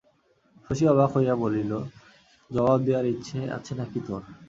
শশী 0.65 0.83
অবাক 0.87 1.09
হইয়া 1.15 1.35
বলিল, 1.43 1.71
জবাব 2.51 2.79
দেয়ার 2.85 3.05
ইচ্ছে 3.13 3.39
আছে 3.57 3.71
নাকি 3.79 3.99
তোর? 4.07 4.21